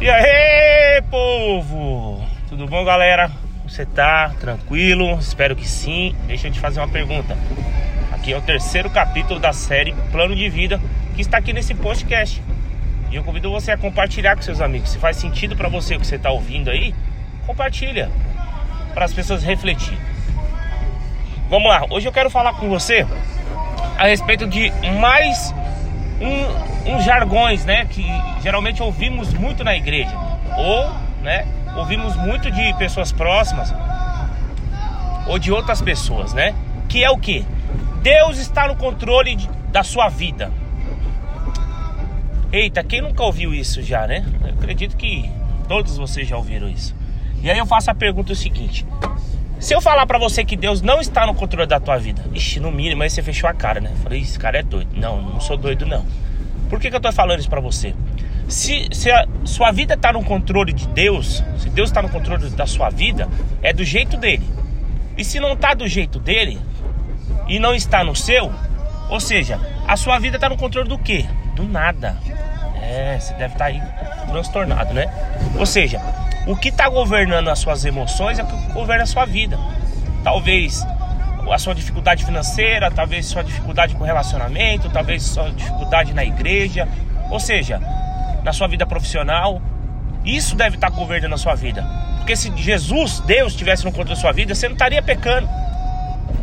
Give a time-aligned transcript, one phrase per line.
[0.00, 2.22] E aí, povo?
[2.48, 3.30] Tudo bom, galera?
[3.66, 5.18] Você tá tranquilo?
[5.18, 6.14] Espero que sim.
[6.26, 7.36] Deixa eu te fazer uma pergunta.
[8.12, 10.80] Aqui é o terceiro capítulo da série Plano de Vida
[11.14, 12.42] que está aqui nesse podcast.
[13.10, 14.90] E eu convido você a compartilhar com seus amigos.
[14.90, 16.94] Se faz sentido para você o que você está ouvindo aí,
[17.46, 18.10] compartilha
[18.92, 19.96] para as pessoas refletir.
[21.48, 21.86] Vamos lá.
[21.88, 23.06] Hoje eu quero falar com você
[23.96, 25.54] a respeito de mais
[26.24, 28.04] um, uns jargões, né, que
[28.42, 30.16] geralmente ouvimos muito na igreja,
[30.56, 30.90] ou,
[31.22, 33.72] né, ouvimos muito de pessoas próximas
[35.26, 36.54] ou de outras pessoas, né?
[36.88, 37.44] Que é o que?
[38.02, 40.52] Deus está no controle de, da sua vida.
[42.52, 44.24] Eita, quem nunca ouviu isso já, né?
[44.42, 45.30] Eu acredito que
[45.66, 46.94] todos vocês já ouviram isso.
[47.42, 48.86] E aí eu faço a pergunta o seguinte:
[49.64, 52.60] se eu falar para você que Deus não está no controle da tua vida, ixi,
[52.60, 53.90] no mínimo aí você fechou a cara, né?
[54.02, 54.90] falei, esse cara é doido.
[54.92, 56.04] Não, não sou doido não.
[56.68, 57.94] Por que, que eu tô falando isso para você?
[58.46, 62.50] Se, se a sua vida está no controle de Deus, se Deus está no controle
[62.50, 63.26] da sua vida,
[63.62, 64.46] é do jeito dele.
[65.16, 66.60] E se não está do jeito dele
[67.48, 68.52] e não está no seu,
[69.08, 69.58] ou seja,
[69.88, 71.24] a sua vida está no controle do quê?
[71.56, 72.18] Do nada.
[72.82, 73.80] É, você deve estar tá aí
[74.30, 75.06] transtornado, né?
[75.58, 76.02] Ou seja,
[76.46, 79.58] o que está governando as suas emoções é o que governa a sua vida.
[80.22, 80.86] Talvez
[81.50, 86.88] a sua dificuldade financeira, talvez sua dificuldade com relacionamento, talvez sua dificuldade na igreja,
[87.30, 87.80] ou seja,
[88.42, 89.60] na sua vida profissional.
[90.24, 91.84] Isso deve estar governando a sua vida.
[92.18, 95.48] Porque se Jesus, Deus, estivesse no controle da sua vida, você não estaria pecando.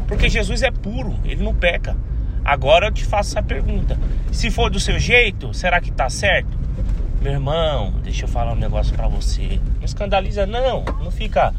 [0.08, 1.96] Porque Jesus é puro, ele não peca.
[2.44, 3.98] Agora eu te faço essa pergunta:
[4.32, 6.60] se for do seu jeito, será que está certo?
[7.22, 9.60] Meu irmão, deixa eu falar um negócio para você.
[9.78, 10.84] Não escandaliza, não.
[11.04, 11.54] Não fica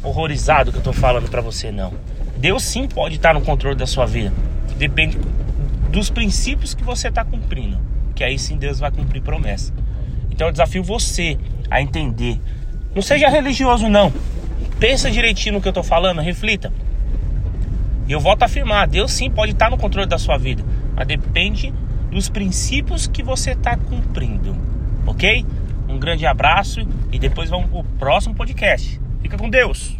[0.00, 1.92] horrorizado que eu tô falando para você, não.
[2.36, 4.32] Deus sim pode estar no controle da sua vida.
[4.76, 5.18] Depende
[5.90, 7.80] dos princípios que você está cumprindo.
[8.14, 9.74] Que aí sim Deus vai cumprir promessa.
[10.30, 11.36] Então eu desafio você
[11.68, 12.40] a entender.
[12.94, 14.12] Não seja religioso, não.
[14.78, 16.72] Pensa direitinho no que eu estou falando, reflita.
[18.06, 20.64] E eu volto a afirmar: Deus sim pode estar no controle da sua vida,
[20.94, 21.74] mas depende
[22.08, 24.77] dos princípios que você está cumprindo.
[25.08, 25.44] Ok?
[25.88, 29.00] Um grande abraço e depois vamos para o próximo podcast.
[29.22, 29.97] Fica com Deus!